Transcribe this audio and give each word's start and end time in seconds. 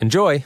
Enjoy. 0.00 0.44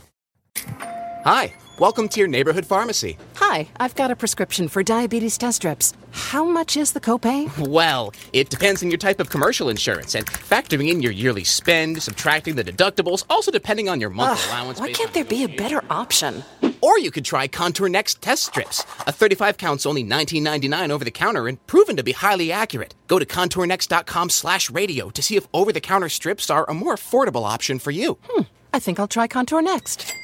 Hi, 1.24 1.55
welcome 1.78 2.08
to 2.10 2.19
your 2.20 2.28
neighborhood 2.28 2.66
pharmacy. 2.66 3.16
Hi, 3.36 3.69
I've 3.78 3.94
got 3.94 4.11
a 4.11 4.16
prescription 4.16 4.69
for 4.69 4.83
diabetes 4.83 5.38
test 5.38 5.56
strips. 5.56 5.94
How 6.11 6.44
much 6.44 6.77
is 6.77 6.92
the 6.92 7.00
copay? 7.00 7.48
Well, 7.69 8.12
it 8.33 8.50
depends 8.50 8.83
on 8.83 8.91
your 8.91 8.98
type 8.98 9.20
of 9.20 9.30
commercial 9.30 9.69
insurance 9.69 10.14
and 10.14 10.27
factoring 10.27 10.91
in 10.91 11.02
your 11.02 11.12
yearly 11.12 11.44
spend, 11.44 12.02
subtracting 12.02 12.56
the 12.56 12.64
deductibles, 12.64 13.24
also 13.30 13.50
depending 13.50 13.88
on 13.88 14.00
your 14.00 14.11
monthly 14.11 14.42
Ugh, 14.44 14.50
allowance. 14.50 14.80
why 14.80 14.92
can't 14.92 15.12
there 15.12 15.24
be 15.24 15.44
a 15.44 15.48
better 15.48 15.83
option? 15.91 16.42
Or 16.80 16.98
you 16.98 17.11
could 17.11 17.24
try 17.24 17.48
Contour 17.48 17.89
Next 17.89 18.20
test 18.20 18.44
strips. 18.44 18.84
A 19.06 19.12
35 19.12 19.56
counts 19.56 19.86
only 19.86 20.05
$19.99 20.05 20.91
over 20.91 21.05
the 21.05 21.11
counter 21.11 21.48
and 21.48 21.64
proven 21.66 21.96
to 21.96 22.02
be 22.02 22.12
highly 22.12 22.52
accurate. 22.52 22.94
Go 23.06 23.18
to 23.18 23.24
contournext.com 23.27 24.30
slash 24.30 24.68
radio 24.70 25.11
to 25.11 25.22
see 25.22 25.36
if 25.36 25.46
over 25.55 25.72
the 25.72 25.80
counter 25.80 26.08
strips 26.11 26.50
are 26.50 26.68
a 26.68 26.74
more 26.74 26.94
affordable 26.96 27.44
option 27.48 27.78
for 27.78 27.91
you. 27.91 28.18
Hmm, 28.28 28.42
I 28.75 28.80
think 28.80 28.98
I'll 28.98 29.06
try 29.06 29.28
Contour 29.28 29.62
next. 29.62 30.17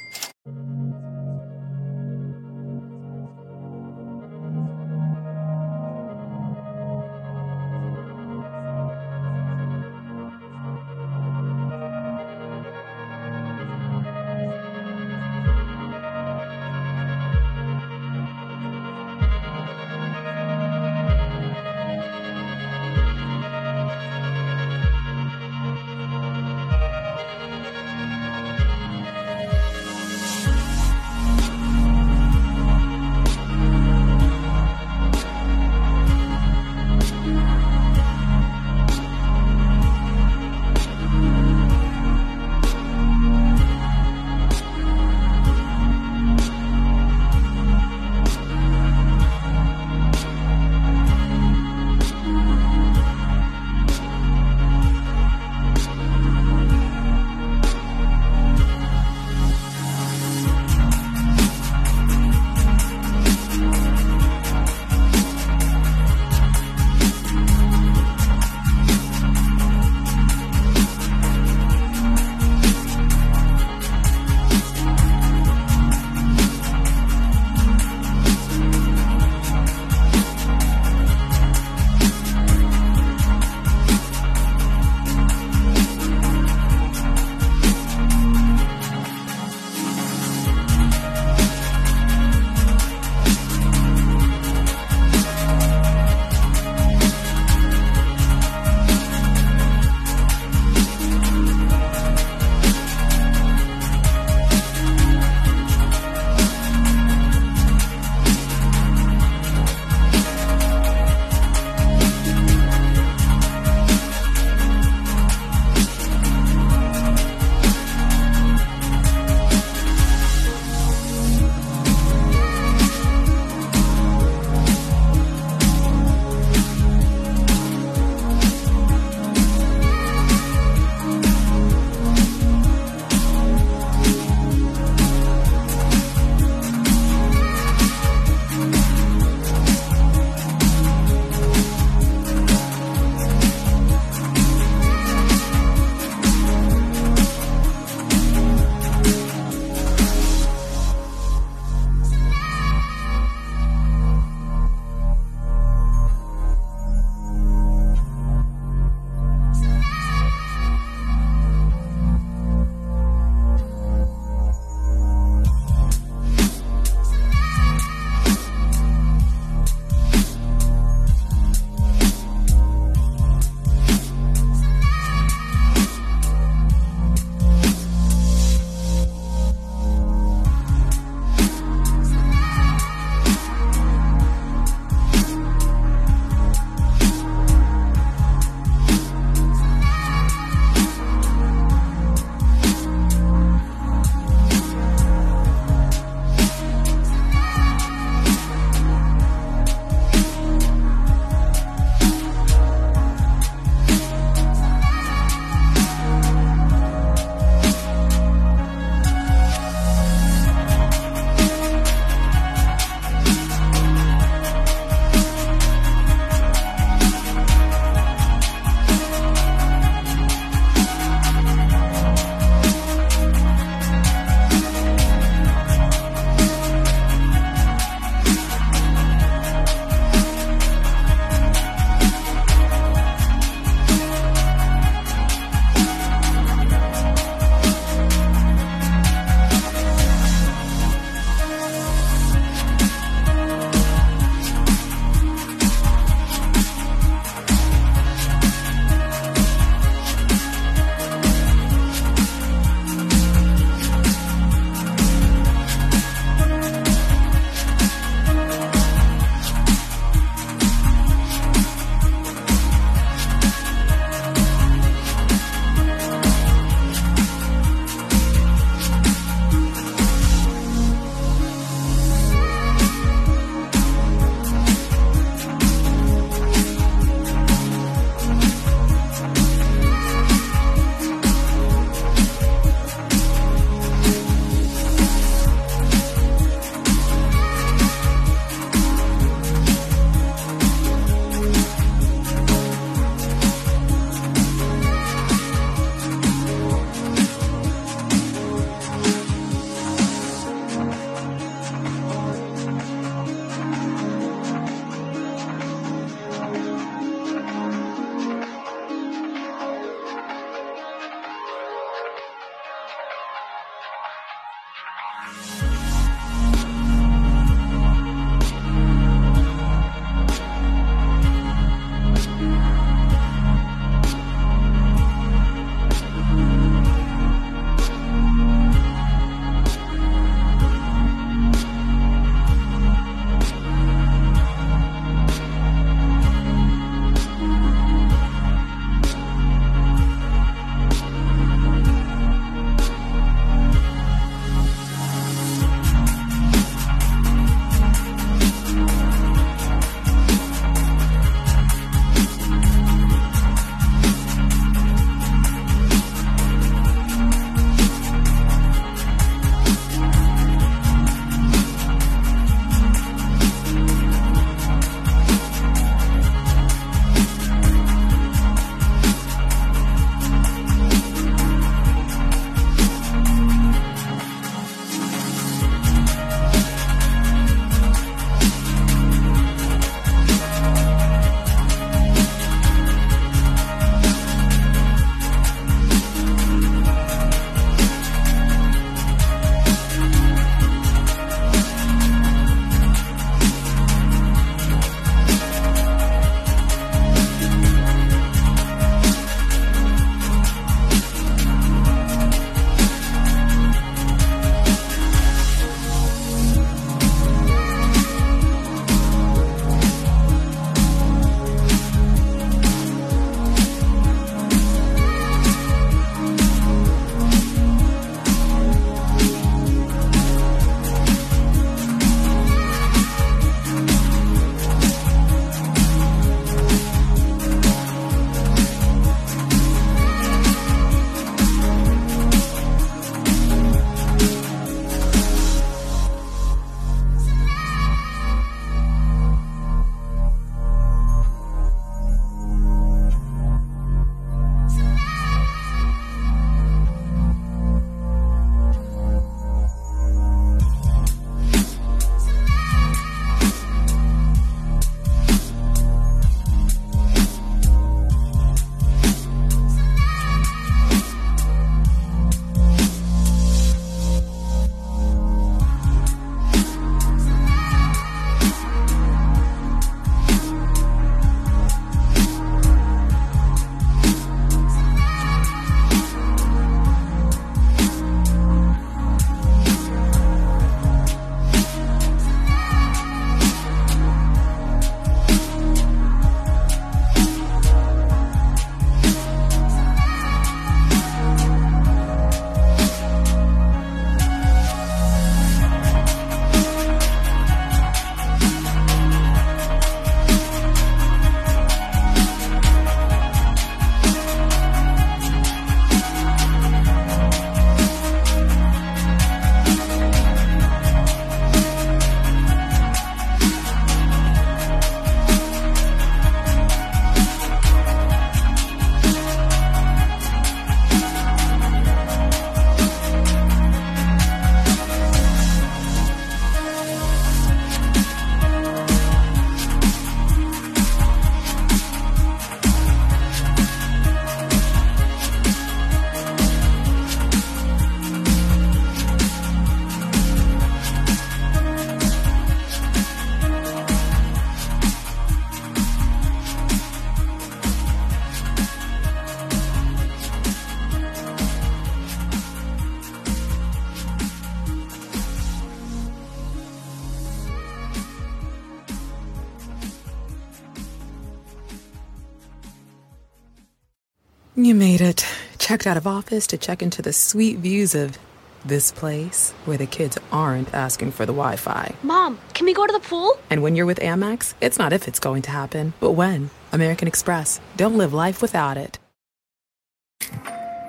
You 564.63 564.75
made 564.75 565.01
it. 565.01 565.25
Checked 565.57 565.87
out 565.87 565.97
of 565.97 566.05
office 566.05 566.45
to 566.47 566.57
check 566.57 566.83
into 566.83 567.01
the 567.01 567.13
sweet 567.13 567.57
views 567.57 567.95
of 567.95 568.19
this 568.63 568.91
place 568.91 569.53
where 569.65 569.77
the 569.77 569.87
kids 569.87 570.19
aren't 570.31 570.71
asking 570.71 571.13
for 571.13 571.25
the 571.25 571.33
Wi 571.33 571.55
Fi. 571.55 571.95
Mom, 572.03 572.37
can 572.53 572.67
we 572.67 572.73
go 572.75 572.85
to 572.85 572.93
the 572.93 572.99
pool? 572.99 573.39
And 573.49 573.63
when 573.63 573.75
you're 573.75 573.87
with 573.87 573.99
Amex, 573.99 574.53
it's 574.61 574.77
not 574.77 574.93
if 574.93 575.07
it's 575.07 575.17
going 575.17 575.41
to 575.43 575.49
happen, 575.49 575.93
but 575.99 576.11
when. 576.11 576.51
American 576.71 577.07
Express. 577.07 577.59
Don't 577.75 577.97
live 577.97 578.13
life 578.13 578.39
without 578.39 578.77
it. 578.77 578.99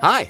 Hi, 0.03 0.29